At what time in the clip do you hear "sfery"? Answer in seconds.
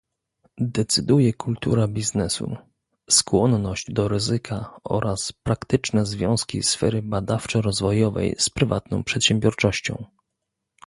6.63-7.01